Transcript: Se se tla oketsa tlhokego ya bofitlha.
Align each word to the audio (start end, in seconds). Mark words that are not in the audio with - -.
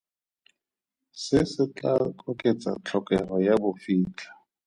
Se 1.23 1.39
se 1.51 1.63
tla 1.75 1.93
oketsa 2.29 2.71
tlhokego 2.85 3.35
ya 3.47 3.55
bofitlha. 3.61 4.29